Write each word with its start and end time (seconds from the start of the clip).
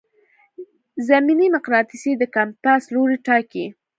زمیني 1.07 1.47
مقناطیس 1.55 2.03
د 2.17 2.23
کمپاس 2.35 2.81
لوری 2.93 3.17
ټاکي. 3.27 3.65